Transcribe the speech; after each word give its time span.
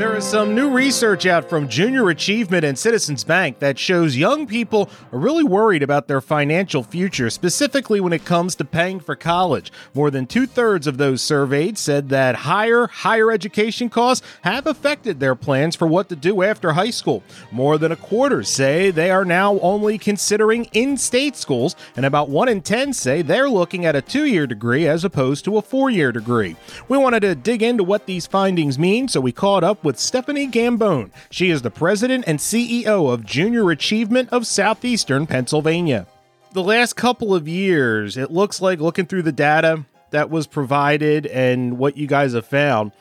There 0.00 0.16
is 0.16 0.24
some 0.24 0.54
new 0.54 0.70
research 0.70 1.26
out 1.26 1.50
from 1.50 1.68
Junior 1.68 2.08
Achievement 2.08 2.64
and 2.64 2.78
Citizens 2.78 3.22
Bank 3.22 3.58
that 3.58 3.78
shows 3.78 4.16
young 4.16 4.46
people 4.46 4.88
are 5.12 5.18
really 5.18 5.44
worried 5.44 5.82
about 5.82 6.08
their 6.08 6.22
financial 6.22 6.82
future, 6.82 7.28
specifically 7.28 8.00
when 8.00 8.14
it 8.14 8.24
comes 8.24 8.54
to 8.54 8.64
paying 8.64 9.00
for 9.00 9.14
college. 9.14 9.70
More 9.92 10.10
than 10.10 10.26
two 10.26 10.46
thirds 10.46 10.86
of 10.86 10.96
those 10.96 11.20
surveyed 11.20 11.76
said 11.76 12.08
that 12.08 12.34
higher 12.34 12.86
higher 12.86 13.30
education 13.30 13.90
costs 13.90 14.26
have 14.40 14.66
affected 14.66 15.20
their 15.20 15.34
plans 15.34 15.76
for 15.76 15.86
what 15.86 16.08
to 16.08 16.16
do 16.16 16.42
after 16.42 16.72
high 16.72 16.88
school. 16.88 17.22
More 17.52 17.76
than 17.76 17.92
a 17.92 17.96
quarter 17.96 18.42
say 18.42 18.90
they 18.90 19.10
are 19.10 19.26
now 19.26 19.58
only 19.58 19.98
considering 19.98 20.64
in 20.72 20.96
state 20.96 21.36
schools, 21.36 21.76
and 21.94 22.06
about 22.06 22.30
one 22.30 22.48
in 22.48 22.62
10 22.62 22.94
say 22.94 23.20
they're 23.20 23.50
looking 23.50 23.84
at 23.84 23.94
a 23.94 24.00
two 24.00 24.24
year 24.24 24.46
degree 24.46 24.88
as 24.88 25.04
opposed 25.04 25.44
to 25.44 25.58
a 25.58 25.62
four 25.62 25.90
year 25.90 26.10
degree. 26.10 26.56
We 26.88 26.96
wanted 26.96 27.20
to 27.20 27.34
dig 27.34 27.62
into 27.62 27.84
what 27.84 28.06
these 28.06 28.26
findings 28.26 28.78
mean, 28.78 29.06
so 29.06 29.20
we 29.20 29.32
caught 29.32 29.62
up 29.62 29.84
with 29.84 29.89
with 29.90 29.98
Stephanie 29.98 30.46
Gambone. 30.46 31.10
She 31.32 31.50
is 31.50 31.62
the 31.62 31.70
president 31.70 32.22
and 32.28 32.38
CEO 32.38 33.12
of 33.12 33.26
Junior 33.26 33.72
Achievement 33.72 34.28
of 34.30 34.46
Southeastern 34.46 35.26
Pennsylvania. 35.26 36.06
The 36.52 36.62
last 36.62 36.94
couple 36.94 37.34
of 37.34 37.48
years, 37.48 38.16
it 38.16 38.30
looks 38.30 38.62
like 38.62 38.78
looking 38.78 39.06
through 39.06 39.22
the 39.22 39.32
data 39.32 39.84
that 40.12 40.30
was 40.30 40.46
provided 40.46 41.26
and 41.26 41.76
what 41.76 41.96
you 41.96 42.06
guys 42.06 42.34
have 42.34 42.46
found, 42.46 42.92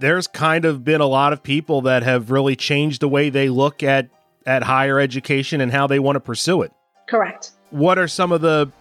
there's 0.00 0.26
kind 0.26 0.64
of 0.64 0.82
been 0.82 1.02
a 1.02 1.06
lot 1.06 1.34
of 1.34 1.42
people 1.42 1.82
that 1.82 2.02
have 2.02 2.30
really 2.30 2.56
changed 2.56 3.02
the 3.02 3.08
way 3.10 3.28
they 3.28 3.50
look 3.50 3.82
at 3.82 4.08
at 4.46 4.62
higher 4.62 4.98
education 4.98 5.60
and 5.60 5.70
how 5.70 5.86
they 5.86 5.98
want 5.98 6.16
to 6.16 6.20
pursue 6.20 6.62
it. 6.62 6.72
Correct. 7.10 7.50
What 7.68 7.98
are 7.98 8.08
some 8.08 8.32
of 8.32 8.40
the 8.40 8.72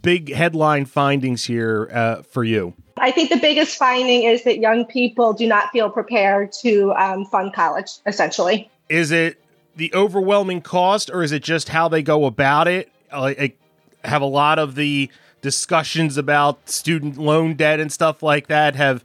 big 0.00 0.32
headline 0.32 0.84
findings 0.84 1.42
here 1.42 1.90
uh, 1.92 2.22
for 2.22 2.44
you? 2.44 2.74
I 3.00 3.10
think 3.10 3.30
the 3.30 3.38
biggest 3.38 3.76
finding 3.76 4.24
is 4.24 4.44
that 4.44 4.58
young 4.58 4.84
people 4.84 5.32
do 5.32 5.46
not 5.46 5.70
feel 5.70 5.90
prepared 5.90 6.52
to 6.60 6.92
um, 6.92 7.24
fund 7.24 7.52
college, 7.54 7.90
essentially. 8.06 8.70
Is 8.88 9.10
it 9.10 9.42
the 9.74 9.92
overwhelming 9.94 10.60
cost 10.60 11.10
or 11.10 11.22
is 11.22 11.32
it 11.32 11.42
just 11.42 11.70
how 11.70 11.88
they 11.88 12.02
go 12.02 12.26
about 12.26 12.68
it? 12.68 12.90
Uh, 13.10 13.32
I 13.38 13.54
have 14.04 14.22
a 14.22 14.26
lot 14.26 14.58
of 14.58 14.74
the 14.74 15.10
discussions 15.40 16.18
about 16.18 16.68
student 16.68 17.16
loan 17.16 17.54
debt 17.54 17.80
and 17.80 17.90
stuff 17.90 18.22
like 18.22 18.48
that 18.48 18.76
have 18.76 19.02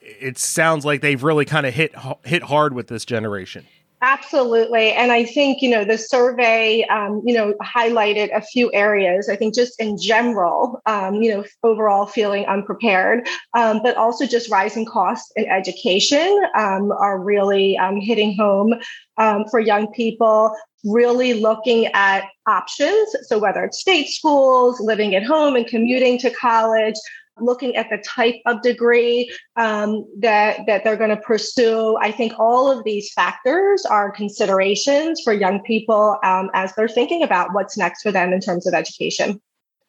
it 0.00 0.38
sounds 0.38 0.84
like 0.84 1.00
they've 1.00 1.22
really 1.22 1.44
kind 1.44 1.66
of 1.66 1.74
hit 1.74 1.94
hit 2.24 2.42
hard 2.44 2.72
with 2.74 2.88
this 2.88 3.04
generation. 3.04 3.66
Absolutely. 4.02 4.92
And 4.92 5.10
I 5.10 5.24
think, 5.24 5.62
you 5.62 5.70
know, 5.70 5.82
the 5.82 5.96
survey, 5.96 6.84
um, 6.84 7.22
you 7.24 7.34
know, 7.34 7.54
highlighted 7.62 8.28
a 8.36 8.42
few 8.42 8.70
areas. 8.72 9.30
I 9.30 9.36
think 9.36 9.54
just 9.54 9.80
in 9.80 9.96
general, 9.96 10.82
um, 10.84 11.22
you 11.22 11.34
know, 11.34 11.44
overall 11.62 12.04
feeling 12.04 12.44
unprepared, 12.44 13.26
um, 13.56 13.80
but 13.82 13.96
also 13.96 14.26
just 14.26 14.50
rising 14.50 14.84
costs 14.84 15.32
in 15.34 15.46
education 15.46 16.42
um, 16.58 16.92
are 16.92 17.18
really 17.18 17.78
um, 17.78 17.96
hitting 17.96 18.36
home 18.36 18.74
um, 19.16 19.46
for 19.50 19.60
young 19.60 19.90
people, 19.94 20.54
really 20.84 21.32
looking 21.32 21.86
at 21.94 22.24
options. 22.46 23.16
So 23.22 23.38
whether 23.38 23.64
it's 23.64 23.80
state 23.80 24.08
schools, 24.08 24.78
living 24.78 25.14
at 25.14 25.24
home 25.24 25.56
and 25.56 25.66
commuting 25.66 26.18
to 26.18 26.30
college, 26.30 26.96
looking 27.38 27.76
at 27.76 27.88
the 27.90 27.98
type 27.98 28.36
of 28.46 28.62
degree 28.62 29.30
um, 29.56 30.04
that 30.18 30.60
that 30.66 30.84
they're 30.84 30.96
going 30.96 31.10
to 31.10 31.16
pursue. 31.16 31.96
I 32.00 32.10
think 32.12 32.32
all 32.38 32.70
of 32.70 32.84
these 32.84 33.12
factors 33.12 33.84
are 33.84 34.10
considerations 34.10 35.20
for 35.22 35.32
young 35.32 35.60
people 35.62 36.18
um, 36.24 36.50
as 36.54 36.74
they're 36.74 36.88
thinking 36.88 37.22
about 37.22 37.52
what's 37.52 37.76
next 37.76 38.02
for 38.02 38.12
them 38.12 38.32
in 38.32 38.40
terms 38.40 38.66
of 38.66 38.74
education. 38.74 39.40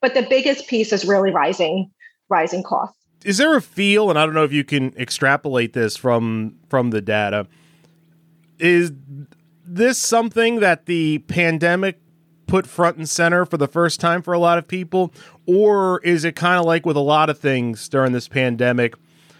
But 0.01 0.13
the 0.13 0.23
biggest 0.23 0.67
piece 0.67 0.91
is 0.93 1.05
really 1.05 1.31
rising 1.31 1.91
rising 2.29 2.63
costs. 2.63 2.97
Is 3.23 3.37
there 3.37 3.55
a 3.55 3.61
feel, 3.61 4.09
and 4.09 4.19
I 4.19 4.25
don't 4.25 4.35
know 4.35 4.43
if 4.43 4.53
you 4.53 4.63
can 4.63 4.93
extrapolate 4.97 5.73
this 5.73 5.97
from 5.97 6.55
from 6.69 6.91
the 6.91 7.01
data, 7.01 7.47
is 8.59 8.91
this 9.65 9.97
something 9.97 10.59
that 10.59 10.85
the 10.85 11.19
pandemic 11.19 11.99
put 12.47 12.65
front 12.65 12.97
and 12.97 13.09
center 13.09 13.45
for 13.45 13.57
the 13.57 13.67
first 13.67 13.99
time 13.99 14.21
for 14.21 14.33
a 14.33 14.39
lot 14.39 14.57
of 14.57 14.67
people? 14.67 15.13
Or 15.45 15.99
is 16.01 16.23
it 16.23 16.35
kind 16.35 16.59
of 16.59 16.65
like 16.65 16.85
with 16.85 16.97
a 16.97 17.01
lot 17.01 17.29
of 17.29 17.37
things 17.37 17.87
during 17.87 18.13
this 18.13 18.27
pandemic 18.27 18.95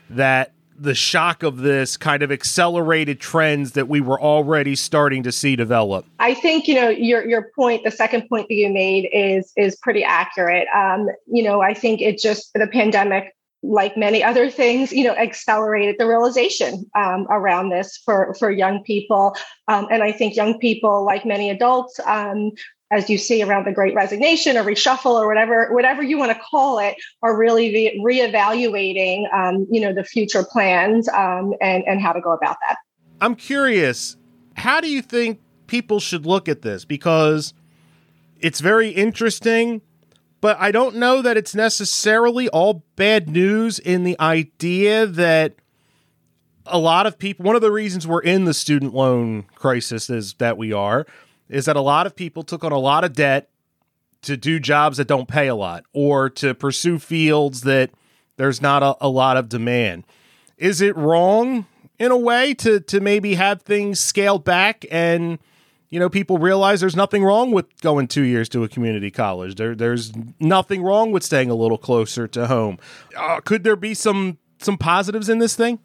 that 0.10 0.54
the 0.80 0.94
shock 0.94 1.44
of 1.44 1.58
this 1.58 1.98
kind 1.98 2.22
of 2.22 2.32
accelerated 2.32 3.20
trends 3.20 3.72
that 3.72 3.88
we 3.88 4.00
were 4.00 4.22
already 4.22 4.76
starting 4.76 5.24
to 5.24 5.32
see 5.32 5.56
develop. 5.56 6.06
I 6.20 6.34
think 6.36 6.68
you 6.68 6.76
know 6.76 6.90
your 6.90 7.28
your 7.28 7.50
point, 7.56 7.84
the 7.84 7.92
second 7.92 8.30
point 8.30 8.48
that 8.48 8.56
you 8.56 8.70
made 8.70 9.10
is 9.12 9.52
is 9.58 9.76
pretty 9.78 10.04
accurate. 10.04 10.68
Um, 10.76 11.10
you 11.26 11.44
know, 11.44 11.62
I 11.62 11.74
think 11.74 12.02
it 12.02 12.20
just 12.20 12.54
the 12.54 12.68
pandemic, 12.68 13.36
like 13.64 13.98
many 13.98 14.24
other 14.24 14.50
things, 14.52 14.94
you 14.94 15.04
know, 15.04 15.16
accelerated 15.16 15.96
the 15.98 16.06
realization 16.06 16.86
um, 16.96 17.26
around 17.30 17.70
this 17.70 17.98
for 18.06 18.36
for 18.36 18.52
young 18.52 18.84
people, 18.84 19.36
um, 19.68 19.88
and 19.90 20.04
I 20.04 20.12
think 20.12 20.36
young 20.36 20.60
people, 20.60 21.04
like 21.04 21.26
many 21.26 21.50
adults, 21.50 22.00
um, 22.06 22.52
as 22.92 23.10
you 23.10 23.18
see 23.18 23.44
around 23.44 23.66
the 23.66 23.72
great 23.72 23.94
resignation 23.94 24.58
or 24.58 24.64
reshuffle 24.64 25.12
or 25.12 25.28
whatever 25.28 25.74
whatever 25.74 26.02
you 26.02 26.18
want 26.18 26.32
to 26.32 26.40
call 26.40 26.80
it 26.80 26.96
are 27.22 27.38
really 27.38 27.74
re- 27.74 28.02
reevaluating 28.06 29.32
um, 29.34 29.68
you 29.70 29.82
know 29.82 29.94
the 29.94 30.04
future 30.04 30.44
plans 30.44 31.10
um, 31.10 31.54
and 31.62 31.84
and 31.86 32.02
how 32.02 32.14
to 32.14 32.22
go 32.22 32.32
about 32.32 32.58
that. 32.68 32.78
I'm 33.22 33.36
curious 33.36 34.18
how 34.56 34.82
do 34.82 34.90
you 34.90 35.02
think 35.02 35.40
people 35.68 36.00
should 36.00 36.26
look 36.26 36.48
at 36.50 36.62
this? 36.62 36.86
Because 36.86 37.54
it's 38.40 38.60
very 38.60 38.90
interesting 38.90 39.82
but 40.42 40.58
i 40.60 40.72
don't 40.72 40.96
know 40.96 41.22
that 41.22 41.38
it's 41.38 41.56
necessarily 41.56 42.48
all 42.50 42.84
bad 42.96 43.30
news 43.30 43.80
in 43.80 44.04
the 44.04 44.20
idea 44.20 45.06
that 45.06 45.56
a 46.66 46.78
lot 46.78 47.06
of 47.06 47.18
people 47.18 47.44
one 47.44 47.56
of 47.56 47.62
the 47.62 47.72
reasons 47.72 48.08
we're 48.08 48.22
in 48.22 48.46
the 48.46 48.54
student 48.54 48.94
loan 48.94 49.44
crisis 49.56 50.10
is 50.10 50.34
that 50.36 50.58
we 50.58 50.72
are 50.72 51.06
is 51.50 51.66
that 51.66 51.76
a 51.76 51.82
lot 51.82 52.06
of 52.06 52.16
people 52.16 52.44
took 52.44 52.64
on 52.64 52.72
a 52.72 52.80
lot 52.80 53.04
of 53.04 53.14
debt 53.14 53.50
to 54.24 54.36
do 54.36 54.60
jobs 54.60 54.98
that 54.98 55.08
don't 55.08 55.28
pay 55.28 55.48
a 55.48 55.56
lot 55.56 55.84
or 55.94 56.30
to 56.30 56.54
pursue 56.54 57.00
fields 57.00 57.62
that 57.62 57.92
there's 58.38 58.62
not 58.62 58.84
a, 58.84 58.96
a 59.02 59.10
lot 59.10 59.38
of 59.38 59.50
demand. 59.50 60.06
Is 60.58 60.82
it 60.82 60.96
wrong 60.96 61.66
in 62.00 62.12
a 62.12 62.18
way 62.18 62.54
to 62.56 62.80
to 62.80 63.00
maybe 63.00 63.36
have 63.36 63.62
things 63.62 64.00
scaled 64.00 64.44
back 64.44 64.86
and 64.92 65.40
you 65.90 66.00
know 66.00 66.10
people 66.10 66.38
realize 66.38 66.82
there's 66.82 66.96
nothing 66.96 67.24
wrong 67.24 67.52
with 67.52 67.66
going 67.82 68.08
2 68.08 68.22
years 68.22 68.50
to 68.50 68.64
a 68.64 68.68
community 68.68 69.12
college. 69.12 69.56
There 69.56 69.76
there's 69.76 70.12
nothing 70.40 70.84
wrong 70.84 71.12
with 71.12 71.24
staying 71.24 71.50
a 71.50 71.56
little 71.56 71.78
closer 71.78 72.28
to 72.28 72.48
home. 72.48 72.78
Uh, 73.16 73.40
could 73.42 73.64
there 73.64 73.76
be 73.76 73.94
some 73.94 74.38
some 74.60 74.78
positives 74.78 75.30
in 75.30 75.40
this 75.40 75.56
thing? 75.56 75.80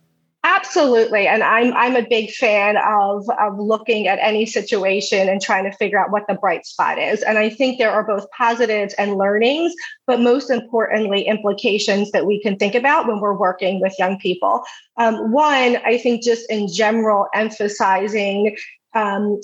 Absolutely. 0.44 1.28
And 1.28 1.40
I'm 1.44 1.72
I'm 1.74 1.94
a 1.94 2.06
big 2.06 2.32
fan 2.32 2.76
of 2.76 3.24
of 3.38 3.58
looking 3.60 4.08
at 4.08 4.18
any 4.20 4.44
situation 4.44 5.28
and 5.28 5.40
trying 5.40 5.70
to 5.70 5.76
figure 5.76 6.00
out 6.02 6.10
what 6.10 6.24
the 6.26 6.34
bright 6.34 6.66
spot 6.66 6.98
is. 6.98 7.22
And 7.22 7.38
I 7.38 7.48
think 7.48 7.78
there 7.78 7.92
are 7.92 8.02
both 8.04 8.28
positives 8.36 8.92
and 8.94 9.16
learnings, 9.16 9.72
but 10.04 10.20
most 10.20 10.50
importantly, 10.50 11.22
implications 11.22 12.10
that 12.10 12.26
we 12.26 12.40
can 12.42 12.56
think 12.56 12.74
about 12.74 13.06
when 13.06 13.20
we're 13.20 13.38
working 13.38 13.80
with 13.80 13.94
young 14.00 14.18
people. 14.18 14.64
Um, 14.96 15.30
one, 15.30 15.76
I 15.84 15.96
think 15.96 16.24
just 16.24 16.50
in 16.50 16.66
general, 16.66 17.28
emphasizing 17.34 18.56
um, 18.94 19.40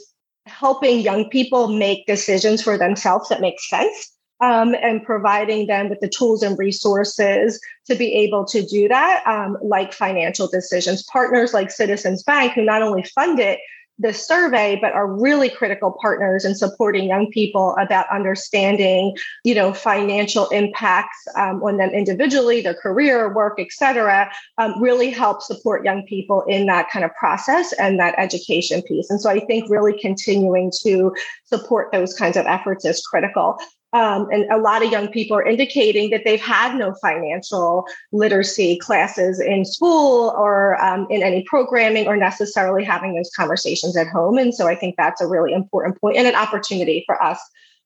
helping 0.47 0.99
young 0.99 1.29
people 1.29 1.69
make 1.69 2.07
decisions 2.07 2.61
for 2.61 2.77
themselves 2.77 3.29
that 3.29 3.41
make 3.41 3.61
sense 3.61 4.11
um, 4.41 4.75
and 4.83 5.05
providing 5.05 5.67
them 5.67 5.89
with 5.89 6.01
the 6.01 6.09
tools 6.09 6.43
and 6.43 6.59
resources 6.59 7.61
to 7.87 7.95
be 7.95 8.13
able 8.15 8.45
to 8.45 8.63
do 8.63 8.89
that, 8.89 9.27
um, 9.27 9.57
like 9.63 9.93
financial 9.93 10.47
decisions. 10.47 11.03
Partners 11.05 11.55
like 11.55 11.71
Citizens 11.71 12.23
Bank, 12.23 12.53
who 12.53 12.63
not 12.63 12.83
only 12.83 13.03
fund 13.03 13.39
it, 13.41 13.59
the 14.01 14.13
survey, 14.13 14.79
but 14.81 14.93
are 14.93 15.09
really 15.09 15.49
critical 15.49 15.91
partners 16.01 16.45
in 16.45 16.55
supporting 16.55 17.09
young 17.09 17.29
people 17.33 17.75
about 17.81 18.07
understanding, 18.13 19.17
you 19.43 19.57
know, 19.57 19.73
financial 19.73 20.47
impacts 20.51 21.19
um, 21.35 21.61
on 21.65 21.79
them 21.79 21.91
individually, 21.91 22.61
their 22.61 22.75
career, 22.75 23.35
work, 23.35 23.59
et 23.59 23.73
cetera, 23.73 24.31
um, 24.59 24.81
really 24.81 25.11
help 25.11 25.43
support 25.43 25.85
young 25.85 26.05
people 26.07 26.45
in 26.47 26.67
that 26.67 26.89
kind 26.91 27.05
of 27.05 27.11
process 27.17 27.73
and 27.73 27.99
that 27.99 28.15
education 28.19 28.83
piece. 28.83 29.11
And 29.11 29.21
so 29.21 29.31
I 29.31 29.41
think 29.41 29.69
really 29.69 29.99
continuing 29.99 30.71
to 30.83 31.13
support 31.47 31.91
those 31.91 32.15
kinds 32.15 32.37
of 32.37 32.47
efforts 32.47 32.85
is 32.85 33.05
critical. 33.05 33.59
Um, 33.93 34.29
and 34.31 34.45
a 34.51 34.59
lot 34.59 34.85
of 34.85 34.93
young 34.93 35.09
people 35.09 35.37
are 35.37 35.47
indicating 35.47 36.11
that 36.11 36.23
they've 36.25 36.41
had 36.41 36.77
no 36.77 36.95
financial 37.01 37.87
literacy 38.13 38.79
classes 38.79 39.41
in 39.41 39.65
school 39.65 40.35
or 40.37 40.83
um, 40.83 41.07
in 41.11 41.23
any 41.23 41.43
programming 41.45 42.07
or 42.07 42.17
necessarily 42.17 42.85
having 42.85 43.15
those 43.15 43.31
conversations 43.35 43.97
at 43.97 44.09
home. 44.09 44.37
And 44.37 44.55
so 44.55 44.69
I 44.69 44.75
think 44.75 44.97
that's 44.99 45.23
a 45.23 45.27
really 45.27 45.55
important 45.55 45.99
point 46.01 46.19
and 46.19 46.27
an 46.27 46.35
opportunity 46.35 47.03
for 47.07 47.23
us 47.23 47.41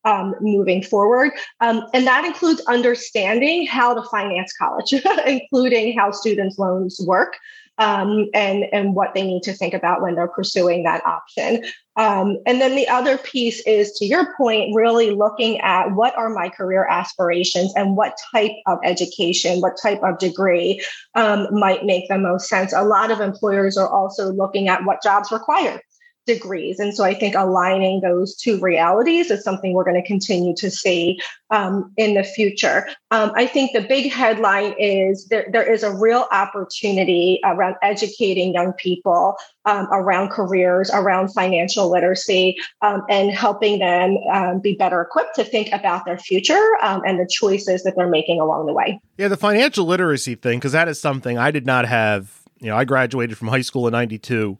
um, 0.04 0.34
moving 0.40 0.82
forward. 0.82 1.32
Um, 1.60 1.86
and 1.94 2.06
that 2.06 2.24
includes 2.24 2.60
understanding 2.66 3.66
how 3.66 3.94
to 3.94 4.02
finance 4.08 4.52
college, 4.52 4.92
including 5.26 5.96
how 5.96 6.10
students' 6.10 6.58
loans 6.58 7.00
work 7.06 7.36
um, 7.78 8.28
and 8.34 8.64
and 8.72 8.94
what 8.94 9.14
they 9.14 9.22
need 9.22 9.42
to 9.44 9.52
think 9.52 9.74
about 9.74 10.02
when 10.02 10.14
they're 10.14 10.28
pursuing 10.28 10.84
that 10.84 11.04
option. 11.06 11.64
Um, 11.96 12.38
and 12.46 12.60
then 12.60 12.74
the 12.74 12.88
other 12.88 13.18
piece 13.18 13.60
is, 13.66 13.92
to 13.98 14.06
your 14.06 14.34
point, 14.36 14.74
really 14.74 15.10
looking 15.10 15.60
at 15.60 15.92
what 15.92 16.16
are 16.16 16.30
my 16.30 16.48
career 16.48 16.86
aspirations 16.88 17.72
and 17.76 17.96
what 17.96 18.16
type 18.32 18.52
of 18.66 18.78
education, 18.82 19.60
what 19.60 19.76
type 19.82 20.00
of 20.02 20.18
degree 20.18 20.82
um, 21.14 21.48
might 21.50 21.84
make 21.84 22.08
the 22.08 22.16
most 22.16 22.48
sense. 22.48 22.72
A 22.72 22.82
lot 22.82 23.10
of 23.10 23.20
employers 23.20 23.76
are 23.76 23.88
also 23.88 24.32
looking 24.32 24.68
at 24.68 24.84
what 24.84 25.02
jobs 25.02 25.30
require 25.30 25.82
degrees. 26.26 26.78
And 26.78 26.94
so 26.94 27.04
I 27.04 27.14
think 27.14 27.34
aligning 27.34 28.00
those 28.00 28.36
two 28.36 28.58
realities 28.60 29.30
is 29.30 29.42
something 29.42 29.72
we're 29.72 29.84
going 29.84 30.00
to 30.00 30.06
continue 30.06 30.54
to 30.56 30.70
see 30.70 31.18
um, 31.50 31.92
in 31.96 32.14
the 32.14 32.24
future. 32.24 32.88
Um, 33.10 33.32
I 33.34 33.46
think 33.46 33.72
the 33.72 33.80
big 33.80 34.10
headline 34.10 34.74
is 34.78 35.26
there, 35.26 35.46
there 35.52 35.70
is 35.70 35.82
a 35.82 35.92
real 35.92 36.26
opportunity 36.30 37.40
around 37.44 37.76
educating 37.82 38.54
young 38.54 38.72
people 38.74 39.36
um, 39.64 39.86
around 39.92 40.30
careers, 40.30 40.90
around 40.92 41.28
financial 41.28 41.90
literacy, 41.90 42.56
um, 42.80 43.02
and 43.08 43.30
helping 43.30 43.78
them 43.78 44.16
um, 44.32 44.60
be 44.60 44.74
better 44.74 45.00
equipped 45.00 45.34
to 45.36 45.44
think 45.44 45.72
about 45.72 46.04
their 46.04 46.18
future 46.18 46.68
um, 46.82 47.02
and 47.06 47.18
the 47.18 47.28
choices 47.30 47.82
that 47.84 47.94
they're 47.96 48.08
making 48.08 48.40
along 48.40 48.66
the 48.66 48.72
way. 48.72 49.00
Yeah, 49.18 49.28
the 49.28 49.36
financial 49.36 49.86
literacy 49.86 50.36
thing, 50.36 50.58
because 50.58 50.72
that 50.72 50.88
is 50.88 51.00
something 51.00 51.38
I 51.38 51.50
did 51.50 51.66
not 51.66 51.86
have. 51.86 52.40
You 52.60 52.68
know, 52.68 52.76
I 52.76 52.84
graduated 52.84 53.36
from 53.36 53.48
high 53.48 53.62
school 53.62 53.88
in 53.88 53.92
92 53.92 54.56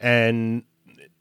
and 0.00 0.62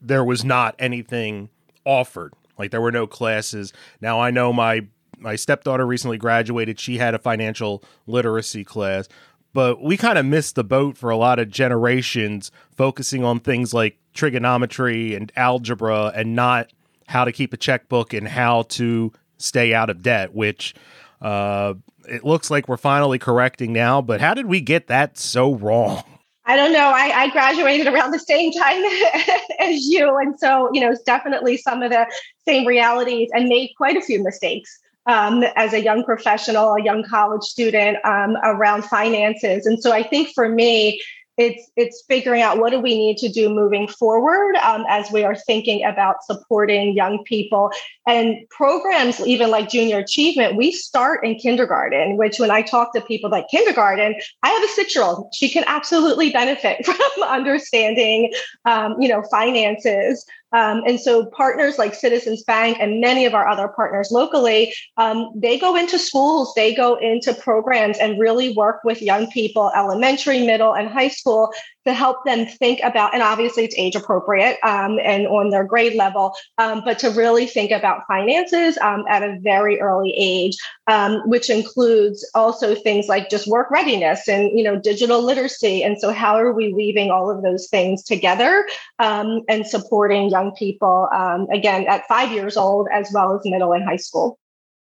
there 0.07 0.23
was 0.23 0.43
not 0.43 0.75
anything 0.79 1.49
offered. 1.83 2.33
Like 2.57 2.71
there 2.71 2.81
were 2.81 2.91
no 2.91 3.07
classes. 3.07 3.73
Now 4.01 4.19
I 4.19 4.31
know 4.31 4.53
my 4.53 4.87
my 5.17 5.35
stepdaughter 5.35 5.85
recently 5.85 6.17
graduated. 6.17 6.79
She 6.79 6.97
had 6.97 7.15
a 7.15 7.19
financial 7.19 7.83
literacy 8.05 8.63
class, 8.63 9.07
but 9.53 9.81
we 9.81 9.97
kind 9.97 10.17
of 10.17 10.25
missed 10.25 10.55
the 10.55 10.63
boat 10.63 10.97
for 10.97 11.09
a 11.09 11.17
lot 11.17 11.39
of 11.39 11.49
generations 11.49 12.51
focusing 12.75 13.23
on 13.23 13.39
things 13.39 13.73
like 13.73 13.97
trigonometry 14.13 15.15
and 15.15 15.31
algebra 15.35 16.11
and 16.15 16.35
not 16.35 16.71
how 17.07 17.23
to 17.23 17.31
keep 17.31 17.53
a 17.53 17.57
checkbook 17.57 18.13
and 18.13 18.27
how 18.27 18.63
to 18.63 19.11
stay 19.37 19.73
out 19.73 19.89
of 19.89 20.01
debt, 20.01 20.33
which 20.33 20.73
uh, 21.21 21.73
it 22.07 22.23
looks 22.23 22.49
like 22.49 22.67
we're 22.67 22.77
finally 22.77 23.19
correcting 23.19 23.73
now. 23.73 24.01
But 24.01 24.21
how 24.21 24.33
did 24.33 24.45
we 24.45 24.61
get 24.61 24.87
that 24.87 25.17
so 25.17 25.53
wrong? 25.55 26.03
I 26.47 26.55
don't 26.55 26.73
know. 26.73 26.91
I, 26.93 27.23
I, 27.23 27.29
graduated 27.29 27.87
around 27.87 28.11
the 28.11 28.19
same 28.19 28.51
time 28.51 28.83
as 29.59 29.85
you. 29.85 30.15
And 30.17 30.39
so, 30.39 30.69
you 30.73 30.81
know, 30.81 30.91
it's 30.91 31.01
definitely 31.01 31.57
some 31.57 31.81
of 31.81 31.91
the 31.91 32.05
same 32.47 32.67
realities 32.67 33.29
and 33.33 33.49
made 33.49 33.73
quite 33.77 33.97
a 33.97 34.01
few 34.01 34.23
mistakes 34.23 34.79
um, 35.07 35.43
as 35.55 35.73
a 35.73 35.81
young 35.81 36.03
professional, 36.03 36.73
a 36.73 36.83
young 36.83 37.03
college 37.03 37.43
student 37.43 37.97
um, 38.05 38.37
around 38.43 38.85
finances. 38.85 39.65
And 39.65 39.81
so 39.81 39.91
I 39.91 40.03
think 40.03 40.29
for 40.35 40.47
me, 40.47 41.01
it's 41.37 41.69
it's 41.75 42.03
figuring 42.07 42.41
out 42.41 42.57
what 42.57 42.71
do 42.71 42.79
we 42.79 42.95
need 42.95 43.17
to 43.17 43.29
do 43.29 43.49
moving 43.49 43.87
forward 43.87 44.55
um, 44.57 44.85
as 44.87 45.11
we 45.11 45.23
are 45.23 45.35
thinking 45.35 45.83
about 45.83 46.23
supporting 46.23 46.95
young 46.95 47.23
people. 47.23 47.71
And 48.07 48.47
programs 48.49 49.19
even 49.21 49.49
like 49.49 49.69
junior 49.69 49.99
achievement 49.99 50.55
we 50.55 50.71
start 50.71 51.25
in 51.25 51.35
kindergarten 51.35 52.17
which 52.17 52.39
when 52.39 52.51
i 52.51 52.61
talk 52.61 52.93
to 52.93 53.01
people 53.01 53.29
like 53.29 53.47
kindergarten 53.49 54.15
i 54.43 54.49
have 54.49 54.63
a 54.63 54.67
six 54.67 54.95
year 54.95 55.03
old 55.03 55.31
she 55.33 55.49
can 55.49 55.63
absolutely 55.67 56.31
benefit 56.31 56.85
from 56.85 57.23
understanding 57.23 58.31
um, 58.65 58.95
you 58.99 59.07
know 59.07 59.23
finances 59.29 60.25
um, 60.53 60.83
and 60.87 60.99
so 60.99 61.25
partners 61.25 61.77
like 61.77 61.95
Citizens 61.95 62.43
Bank 62.43 62.77
and 62.79 63.01
many 63.01 63.25
of 63.25 63.33
our 63.33 63.47
other 63.47 63.67
partners 63.67 64.09
locally, 64.11 64.73
um, 64.97 65.31
they 65.35 65.59
go 65.59 65.75
into 65.75 65.99
schools, 65.99 66.53
they 66.55 66.73
go 66.73 66.95
into 66.95 67.33
programs 67.33 67.97
and 67.97 68.19
really 68.19 68.53
work 68.53 68.81
with 68.83 69.01
young 69.01 69.29
people, 69.31 69.71
elementary, 69.75 70.45
middle, 70.45 70.73
and 70.73 70.87
high 70.87 71.07
school 71.09 71.51
to 71.85 71.93
help 71.93 72.25
them 72.25 72.45
think 72.45 72.79
about, 72.83 73.13
and 73.13 73.21
obviously 73.21 73.63
it's 73.63 73.75
age 73.77 73.95
appropriate 73.95 74.57
um, 74.63 74.99
and 75.03 75.27
on 75.27 75.49
their 75.49 75.63
grade 75.63 75.95
level, 75.95 76.33
um, 76.57 76.81
but 76.83 76.97
to 76.99 77.09
really 77.11 77.45
think 77.45 77.71
about 77.71 78.01
finances 78.07 78.77
um, 78.79 79.05
at 79.09 79.21
a 79.23 79.37
very 79.41 79.79
early 79.79 80.13
age, 80.17 80.57
um, 80.87 81.21
which 81.25 81.49
includes 81.49 82.27
also 82.33 82.75
things 82.75 83.07
like 83.07 83.29
just 83.29 83.47
work 83.47 83.69
readiness 83.69 84.27
and 84.27 84.57
you 84.57 84.63
know 84.63 84.77
digital 84.79 85.21
literacy. 85.21 85.83
And 85.83 85.99
so, 85.99 86.11
how 86.11 86.35
are 86.35 86.53
we 86.53 86.73
weaving 86.73 87.11
all 87.11 87.29
of 87.29 87.43
those 87.43 87.67
things 87.67 88.03
together 88.03 88.67
um, 88.99 89.41
and 89.47 89.65
supporting 89.65 90.29
young 90.29 90.53
people 90.55 91.07
um, 91.13 91.47
again 91.51 91.85
at 91.87 92.07
five 92.07 92.31
years 92.31 92.57
old 92.57 92.87
as 92.91 93.11
well 93.13 93.35
as 93.35 93.41
middle 93.45 93.73
and 93.73 93.83
high 93.83 93.97
school? 93.97 94.39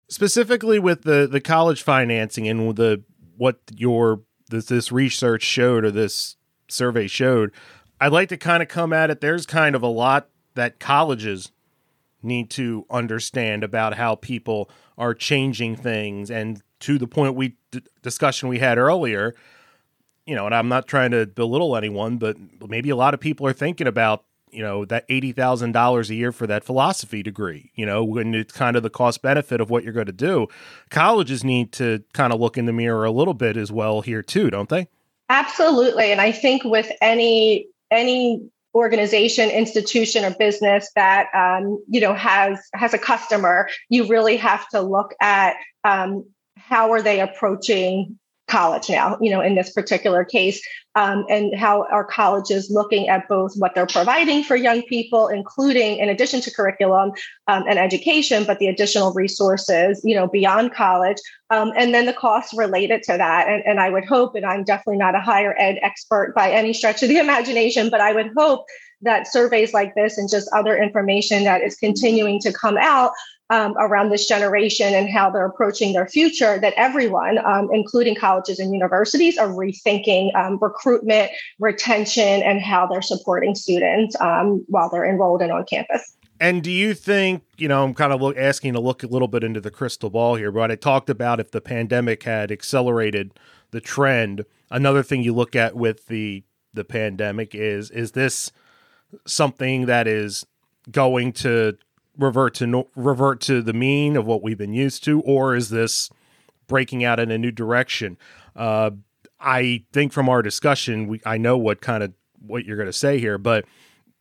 Specifically 0.08 0.78
with 0.78 1.02
the 1.02 1.26
the 1.30 1.40
college 1.40 1.82
financing 1.82 2.46
and 2.48 2.76
the 2.76 3.02
what 3.38 3.60
your 3.74 4.20
this, 4.50 4.66
this 4.66 4.92
research 4.92 5.42
showed 5.42 5.84
or 5.84 5.90
this 5.90 6.36
survey 6.72 7.06
showed. 7.06 7.52
I'd 8.00 8.12
like 8.12 8.28
to 8.30 8.36
kind 8.36 8.62
of 8.62 8.68
come 8.68 8.92
at 8.92 9.10
it. 9.10 9.20
There's 9.20 9.46
kind 9.46 9.74
of 9.74 9.82
a 9.82 9.88
lot 9.88 10.28
that 10.54 10.80
colleges 10.80 11.52
need 12.22 12.50
to 12.50 12.86
understand 12.90 13.64
about 13.64 13.94
how 13.94 14.14
people 14.14 14.70
are 14.96 15.14
changing 15.14 15.76
things 15.76 16.30
and 16.30 16.62
to 16.80 16.98
the 16.98 17.06
point 17.06 17.34
we 17.34 17.56
d- 17.70 17.82
discussion 18.02 18.48
we 18.48 18.58
had 18.58 18.78
earlier 18.78 19.34
you 20.26 20.34
know 20.34 20.46
and 20.46 20.54
i'm 20.54 20.68
not 20.68 20.86
trying 20.86 21.10
to 21.10 21.26
belittle 21.26 21.76
anyone 21.76 22.18
but 22.18 22.36
maybe 22.68 22.90
a 22.90 22.96
lot 22.96 23.14
of 23.14 23.20
people 23.20 23.46
are 23.46 23.52
thinking 23.52 23.86
about 23.86 24.24
you 24.50 24.62
know 24.62 24.84
that 24.84 25.08
$80,000 25.08 26.10
a 26.10 26.14
year 26.14 26.30
for 26.30 26.46
that 26.46 26.62
philosophy 26.62 27.22
degree 27.22 27.70
you 27.74 27.86
know 27.86 28.04
when 28.04 28.34
it's 28.34 28.52
kind 28.52 28.76
of 28.76 28.82
the 28.82 28.90
cost 28.90 29.22
benefit 29.22 29.60
of 29.60 29.70
what 29.70 29.82
you're 29.82 29.92
going 29.92 30.06
to 30.06 30.12
do 30.12 30.46
colleges 30.90 31.42
need 31.42 31.72
to 31.72 32.04
kind 32.12 32.32
of 32.32 32.40
look 32.40 32.58
in 32.58 32.66
the 32.66 32.72
mirror 32.72 33.04
a 33.04 33.10
little 33.10 33.34
bit 33.34 33.56
as 33.56 33.72
well 33.72 34.02
here 34.02 34.22
too 34.22 34.50
don't 34.50 34.68
they 34.68 34.88
Absolutely. 35.32 36.12
And 36.12 36.20
I 36.20 36.30
think 36.30 36.62
with 36.62 36.92
any 37.00 37.66
any 37.90 38.42
organization 38.74 39.48
institution 39.48 40.26
or 40.26 40.34
business 40.38 40.90
that 40.94 41.28
um, 41.34 41.82
you 41.88 42.02
know 42.02 42.12
has 42.12 42.58
has 42.74 42.92
a 42.92 42.98
customer 42.98 43.68
you 43.88 44.06
really 44.06 44.36
have 44.36 44.68
to 44.68 44.82
look 44.82 45.14
at 45.22 45.54
um, 45.84 46.26
how 46.58 46.92
are 46.92 47.00
they 47.00 47.20
approaching 47.20 48.18
college 48.52 48.90
now, 48.90 49.16
you 49.18 49.30
know, 49.30 49.40
in 49.40 49.54
this 49.54 49.72
particular 49.72 50.24
case, 50.24 50.62
um, 50.94 51.24
and 51.30 51.58
how 51.58 51.86
our 51.90 52.04
colleges 52.04 52.70
looking 52.70 53.08
at 53.08 53.26
both 53.26 53.54
what 53.56 53.74
they're 53.74 53.86
providing 53.86 54.44
for 54.44 54.56
young 54.56 54.82
people, 54.82 55.28
including 55.28 55.96
in 55.96 56.10
addition 56.10 56.42
to 56.42 56.50
curriculum 56.50 57.12
um, 57.48 57.64
and 57.66 57.78
education, 57.78 58.44
but 58.44 58.58
the 58.58 58.66
additional 58.66 59.14
resources, 59.14 60.02
you 60.04 60.14
know, 60.14 60.28
beyond 60.28 60.74
college, 60.74 61.16
um, 61.48 61.72
and 61.76 61.94
then 61.94 62.04
the 62.04 62.12
costs 62.12 62.52
related 62.52 63.02
to 63.04 63.16
that. 63.16 63.48
And, 63.48 63.62
and 63.64 63.80
I 63.80 63.88
would 63.88 64.04
hope, 64.04 64.34
and 64.34 64.44
I'm 64.44 64.64
definitely 64.64 64.98
not 64.98 65.14
a 65.14 65.20
higher 65.20 65.54
ed 65.58 65.78
expert 65.80 66.34
by 66.36 66.50
any 66.50 66.74
stretch 66.74 67.02
of 67.02 67.08
the 67.08 67.18
imagination, 67.26 67.88
but 67.88 68.02
I 68.02 68.12
would 68.12 68.32
hope 68.36 68.66
that 69.02 69.30
surveys 69.30 69.72
like 69.74 69.94
this 69.94 70.18
and 70.18 70.30
just 70.30 70.48
other 70.52 70.76
information 70.76 71.44
that 71.44 71.62
is 71.62 71.76
continuing 71.76 72.40
to 72.40 72.52
come 72.52 72.76
out 72.78 73.12
um, 73.50 73.74
around 73.78 74.08
this 74.08 74.26
generation 74.26 74.94
and 74.94 75.10
how 75.10 75.28
they're 75.30 75.44
approaching 75.44 75.92
their 75.92 76.06
future, 76.06 76.58
that 76.58 76.72
everyone, 76.76 77.38
um, 77.44 77.68
including 77.72 78.14
colleges 78.14 78.58
and 78.58 78.72
universities, 78.72 79.36
are 79.36 79.48
rethinking 79.48 80.34
um, 80.34 80.58
recruitment, 80.62 81.30
retention, 81.58 82.42
and 82.42 82.62
how 82.62 82.86
they're 82.86 83.02
supporting 83.02 83.54
students 83.54 84.18
um, 84.20 84.64
while 84.68 84.88
they're 84.88 85.04
enrolled 85.04 85.42
and 85.42 85.52
on 85.52 85.64
campus. 85.66 86.16
And 86.40 86.62
do 86.62 86.70
you 86.70 86.94
think, 86.94 87.44
you 87.56 87.68
know, 87.68 87.84
I'm 87.84 87.94
kind 87.94 88.12
of 88.12 88.20
look, 88.20 88.36
asking 88.36 88.72
to 88.72 88.80
look 88.80 89.02
a 89.04 89.06
little 89.06 89.28
bit 89.28 89.44
into 89.44 89.60
the 89.60 89.70
crystal 89.70 90.10
ball 90.10 90.34
here, 90.36 90.50
but 90.50 90.72
I 90.72 90.76
talked 90.76 91.10
about 91.10 91.38
if 91.38 91.50
the 91.50 91.60
pandemic 91.60 92.22
had 92.22 92.50
accelerated 92.50 93.34
the 93.70 93.80
trend. 93.80 94.44
Another 94.70 95.02
thing 95.02 95.22
you 95.22 95.34
look 95.34 95.54
at 95.54 95.76
with 95.76 96.06
the 96.06 96.42
the 96.74 96.84
pandemic 96.84 97.54
is 97.54 97.90
is 97.90 98.12
this 98.12 98.50
something 99.26 99.86
that 99.86 100.06
is 100.06 100.46
going 100.90 101.32
to 101.32 101.76
revert 102.18 102.54
to 102.54 102.66
no, 102.66 102.88
revert 102.94 103.40
to 103.42 103.62
the 103.62 103.72
mean 103.72 104.16
of 104.16 104.26
what 104.26 104.42
we've 104.42 104.58
been 104.58 104.74
used 104.74 105.04
to, 105.04 105.20
or 105.20 105.54
is 105.54 105.70
this 105.70 106.10
breaking 106.66 107.04
out 107.04 107.18
in 107.20 107.30
a 107.30 107.38
new 107.38 107.50
direction? 107.50 108.16
Uh, 108.54 108.90
I 109.40 109.84
think 109.92 110.12
from 110.12 110.28
our 110.28 110.42
discussion, 110.42 111.08
we 111.08 111.20
I 111.24 111.38
know 111.38 111.56
what 111.58 111.80
kind 111.80 112.02
of 112.02 112.12
what 112.40 112.64
you're 112.64 112.76
going 112.76 112.88
to 112.88 112.92
say 112.92 113.18
here, 113.18 113.38
but 113.38 113.64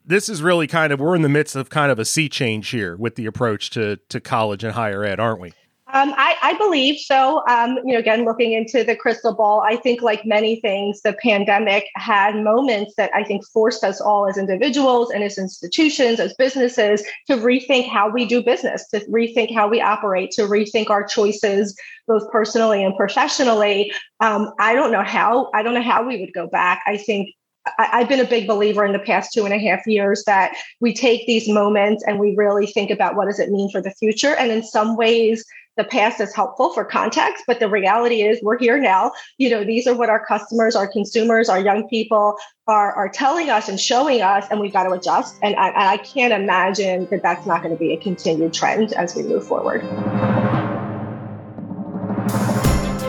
this 0.05 0.29
is 0.29 0.41
really 0.41 0.67
kind 0.67 0.91
of 0.91 0.99
we're 0.99 1.15
in 1.15 1.21
the 1.21 1.29
midst 1.29 1.55
of 1.55 1.69
kind 1.69 1.91
of 1.91 1.99
a 1.99 2.05
sea 2.05 2.27
change 2.27 2.69
here 2.69 2.95
with 2.95 3.15
the 3.15 3.25
approach 3.25 3.69
to 3.71 3.97
to 4.09 4.19
college 4.19 4.63
and 4.63 4.73
higher 4.73 5.03
ed, 5.03 5.19
aren't 5.19 5.39
we? 5.39 5.53
Um, 5.93 6.13
I, 6.15 6.35
I, 6.41 6.53
believe 6.57 6.99
so. 6.99 7.43
Um, 7.47 7.77
you 7.83 7.93
know, 7.93 7.99
again, 7.99 8.23
looking 8.23 8.53
into 8.53 8.83
the 8.83 8.95
crystal 8.95 9.33
ball, 9.33 9.61
I 9.61 9.75
think, 9.75 10.01
like 10.01 10.25
many 10.25 10.59
things, 10.61 11.01
the 11.01 11.13
pandemic 11.21 11.85
had 11.95 12.35
moments 12.41 12.93
that 12.95 13.11
I 13.13 13.25
think 13.25 13.45
forced 13.45 13.83
us 13.83 13.99
all 13.99 14.27
as 14.27 14.37
individuals 14.37 15.11
and 15.11 15.21
as 15.23 15.37
institutions, 15.37 16.19
as 16.19 16.33
businesses, 16.35 17.03
to 17.27 17.35
rethink 17.35 17.89
how 17.89 18.09
we 18.09 18.25
do 18.25 18.41
business, 18.41 18.87
to 18.89 19.01
rethink 19.01 19.53
how 19.53 19.67
we 19.67 19.81
operate, 19.81 20.31
to 20.31 20.43
rethink 20.43 20.89
our 20.89 21.03
choices, 21.03 21.75
both 22.07 22.29
personally 22.31 22.83
and 22.83 22.95
professionally. 22.95 23.91
Um, 24.21 24.53
I 24.59 24.75
don't 24.75 24.91
know 24.91 25.03
how. 25.03 25.49
I 25.53 25.61
don't 25.61 25.73
know 25.73 25.81
how 25.81 26.07
we 26.07 26.21
would 26.21 26.33
go 26.33 26.47
back. 26.47 26.81
I 26.87 26.95
think 26.95 27.31
I, 27.77 27.99
have 27.99 28.09
been 28.09 28.19
a 28.19 28.25
big 28.25 28.47
believer 28.47 28.85
in 28.85 28.93
the 28.93 28.99
past 28.99 29.33
two 29.33 29.45
and 29.45 29.53
a 29.53 29.59
half 29.59 29.85
years 29.85 30.23
that 30.25 30.55
we 30.79 30.93
take 30.93 31.27
these 31.27 31.47
moments 31.47 32.03
and 32.07 32.19
we 32.19 32.35
really 32.35 32.65
think 32.65 32.89
about 32.89 33.15
what 33.15 33.25
does 33.25 33.39
it 33.39 33.49
mean 33.49 33.69
for 33.69 33.81
the 33.81 33.91
future. 33.91 34.35
And 34.35 34.51
in 34.51 34.63
some 34.63 34.97
ways, 34.97 35.45
the 35.81 35.87
past 35.87 36.21
is 36.21 36.35
helpful 36.35 36.71
for 36.73 36.85
context, 36.85 37.43
but 37.47 37.59
the 37.59 37.67
reality 37.67 38.21
is 38.21 38.39
we're 38.43 38.59
here 38.59 38.79
now. 38.79 39.11
You 39.39 39.49
know, 39.49 39.63
these 39.63 39.87
are 39.87 39.95
what 39.95 40.09
our 40.09 40.23
customers, 40.23 40.75
our 40.75 40.87
consumers, 40.87 41.49
our 41.49 41.59
young 41.59 41.87
people 41.87 42.35
are, 42.67 42.93
are 42.93 43.09
telling 43.09 43.49
us 43.49 43.67
and 43.67 43.79
showing 43.79 44.21
us, 44.21 44.45
and 44.51 44.59
we've 44.59 44.73
got 44.73 44.83
to 44.83 44.91
adjust. 44.91 45.37
And 45.41 45.55
I, 45.55 45.93
I 45.93 45.97
can't 45.97 46.33
imagine 46.33 47.07
that 47.09 47.23
that's 47.23 47.47
not 47.47 47.63
going 47.63 47.73
to 47.73 47.79
be 47.79 47.93
a 47.93 47.97
continued 47.97 48.53
trend 48.53 48.93
as 48.93 49.15
we 49.15 49.23
move 49.23 49.47
forward. 49.47 49.81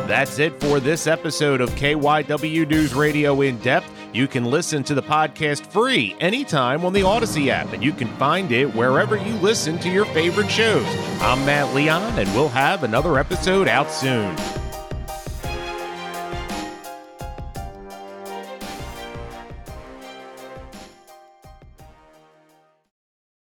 That's 0.08 0.38
it 0.38 0.58
for 0.58 0.80
this 0.80 1.06
episode 1.06 1.60
of 1.60 1.70
KYW 1.72 2.68
News 2.68 2.94
Radio 2.94 3.40
In 3.42 3.58
Depth. 3.58 3.90
You 4.12 4.28
can 4.28 4.44
listen 4.44 4.84
to 4.84 4.94
the 4.94 5.02
podcast 5.02 5.64
free 5.64 6.14
anytime 6.20 6.84
on 6.84 6.92
the 6.92 7.00
Audacy 7.00 7.48
app, 7.48 7.72
and 7.72 7.82
you 7.82 7.92
can 7.92 8.08
find 8.16 8.52
it 8.52 8.66
wherever 8.74 9.16
you 9.16 9.34
listen 9.36 9.78
to 9.78 9.88
your 9.88 10.04
favorite 10.04 10.50
shows. 10.50 10.84
I'm 11.22 11.46
Matt 11.46 11.74
Leon, 11.74 12.18
and 12.18 12.28
we'll 12.34 12.50
have 12.50 12.84
another 12.84 13.18
episode 13.18 13.68
out 13.68 13.90
soon. 13.90 14.36